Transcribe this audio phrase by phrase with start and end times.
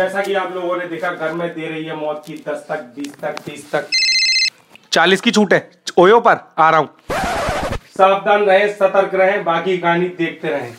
[0.00, 2.82] जैसा कि आप लोगों ने देखा घर में दे रही है मौत की दस तक
[2.96, 3.88] बीस तक तीस तक।
[4.92, 6.88] चालीस की छूट है। ओयो पर आ रहा हूँ।
[7.98, 10.70] सावधान रहे सतर्क रहे बाकी कहानी देखते रहे।